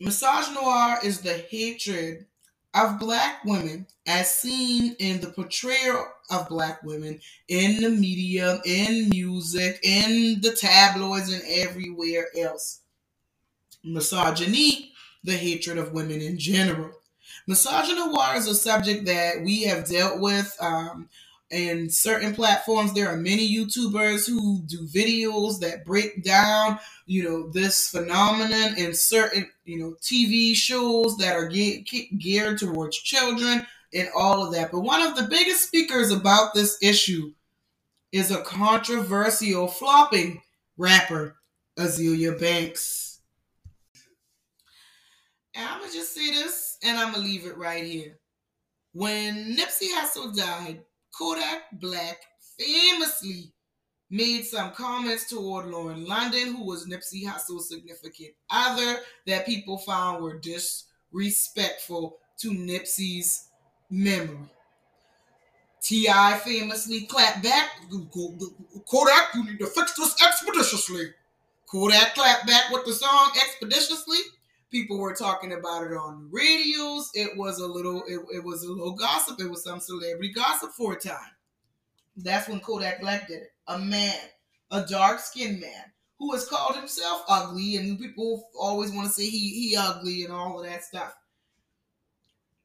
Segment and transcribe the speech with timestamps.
[0.00, 2.26] Misogynoir is the hatred
[2.74, 9.08] of black women as seen in the portrayal of black women in the media, in
[9.08, 12.80] music, in the tabloids, and everywhere else.
[13.82, 14.92] Misogyny,
[15.24, 16.92] the hatred of women in general.
[17.48, 21.08] Misogynoir is a subject that we have dealt with um,
[21.50, 22.92] in certain platforms.
[22.92, 28.94] There are many YouTubers who do videos that break down, you know, this phenomenon in
[28.94, 31.84] certain, you know, TV shows that are ge-
[32.18, 34.70] geared towards children and all of that.
[34.70, 37.32] But one of the biggest speakers about this issue
[38.12, 40.42] is a controversial flopping
[40.76, 41.36] rapper,
[41.78, 43.20] Azealia Banks.
[45.54, 48.18] And I'm gonna just say this, and I'm gonna leave it right here.
[48.92, 50.82] When Nipsey Hussle died,
[51.16, 52.18] Kodak Black
[52.58, 53.52] famously
[54.10, 60.22] made some comments toward Lauren London, who was Nipsey Hussle's significant other, that people found
[60.22, 63.48] were disrespectful to Nipsey's
[63.90, 64.38] memory.
[65.82, 66.38] T.I.
[66.44, 67.70] famously clapped back,
[68.90, 71.12] Kodak, you need to fix this expeditiously.
[71.70, 74.18] Kodak clapped back with the song expeditiously
[74.70, 77.10] people were talking about it on radios.
[77.14, 79.40] It was a little, it, it was a little gossip.
[79.40, 81.32] It was some celebrity gossip for a time.
[82.16, 83.52] That's when Kodak Black did it.
[83.68, 84.18] A man,
[84.70, 85.84] a dark skinned man,
[86.18, 90.32] who has called himself ugly, and people always want to say he he ugly and
[90.32, 91.14] all of that stuff.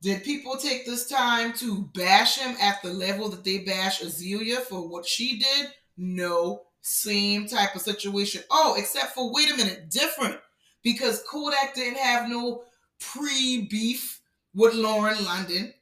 [0.00, 4.58] Did people take this time to bash him at the level that they bash Azealia
[4.58, 5.68] for what she did?
[5.96, 6.62] No.
[6.82, 8.42] Same type of situation.
[8.50, 10.38] Oh, except for wait a minute, different
[10.84, 12.62] because Kodak didn't have no
[13.00, 14.20] pre beef
[14.54, 15.72] with Lauren London.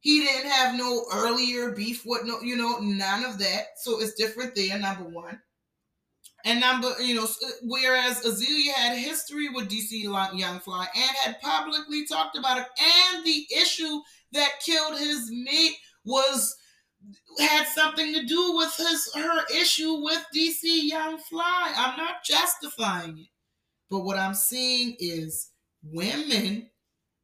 [0.00, 3.78] He didn't have no earlier beef with no, you know, none of that.
[3.78, 5.40] So it's different there, number one.
[6.46, 7.26] And number, you know,
[7.62, 12.66] whereas Azealia had history with DC Young Fly and had publicly talked about it,
[13.14, 14.00] and the issue
[14.32, 16.54] that killed his mate was
[17.38, 21.72] had something to do with his her issue with DC Young Fly.
[21.76, 23.28] I'm not justifying it.
[23.94, 25.50] But what I'm seeing is
[25.84, 26.68] women,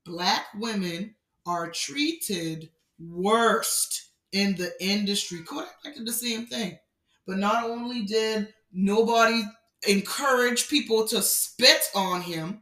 [0.06, 2.70] black women, are treated
[3.00, 5.40] worst in the industry.
[5.40, 6.78] Kodak did the same thing.
[7.26, 9.42] But not only did nobody
[9.88, 12.60] encourage people to spit on him,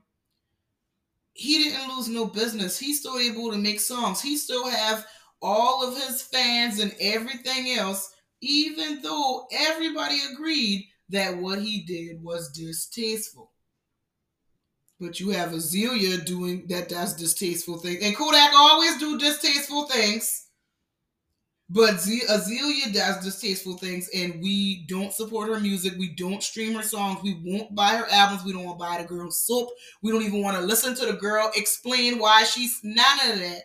[1.34, 2.78] he didn't lose no business.
[2.78, 4.22] He's still able to make songs.
[4.22, 5.06] He still have
[5.42, 12.22] all of his fans and everything else, even though everybody agreed that what he did
[12.22, 13.52] was distasteful.
[15.00, 18.03] But you have Azealia doing that does distasteful things.
[18.03, 20.47] And Kodak always do distasteful things.
[21.70, 25.94] But Z- Azealia does distasteful things, and we don't support her music.
[25.98, 27.20] We don't stream her songs.
[27.22, 28.42] We won't buy her albums.
[28.44, 29.69] We don't want to buy the girl's soap.
[30.03, 33.62] We don't even want to listen to the girl explain why she's none of that.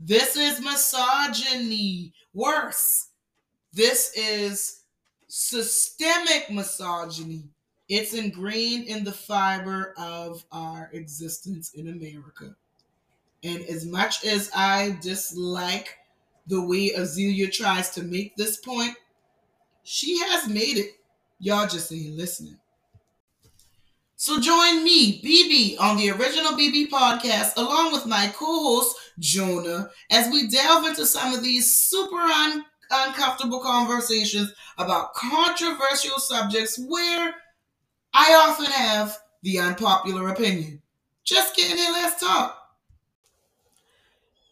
[0.00, 2.14] This is misogyny.
[2.32, 3.08] Worse,
[3.72, 4.82] this is
[5.28, 7.50] systemic misogyny.
[7.88, 12.54] It's ingrained in the fiber of our existence in America.
[13.42, 15.96] And as much as I dislike
[16.46, 18.96] the way Azealia tries to make this point,
[19.84, 20.96] she has made it.
[21.40, 22.58] Y'all just ain't listening.
[24.16, 30.30] So join me, BB, on the original BB podcast, along with my co-host Jonah, as
[30.32, 37.36] we delve into some of these super un- uncomfortable conversations about controversial subjects where
[38.20, 40.82] I often have the unpopular opinion.
[41.22, 42.58] Just getting here, let's talk.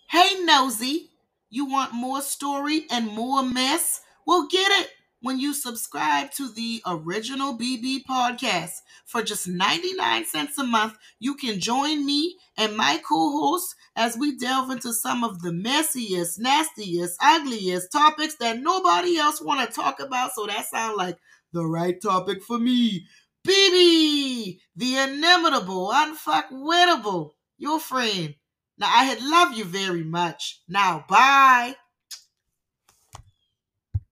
[0.08, 1.10] Hey, nosy,
[1.50, 4.02] you want more story and more mess?
[4.24, 4.90] Well, get it
[5.20, 8.82] when you subscribe to the original BB podcast.
[9.04, 14.16] For just 99 cents a month, you can join me and my co hosts as
[14.16, 19.74] we delve into some of the messiest, nastiest, ugliest topics that nobody else want to
[19.74, 20.30] talk about.
[20.36, 21.18] So that sounds like
[21.52, 23.06] the right topic for me.
[23.46, 28.34] BB, the inimitable, unfuckwittable, your friend.
[28.78, 30.62] Now, I had love you very much.
[30.68, 31.76] Now, bye.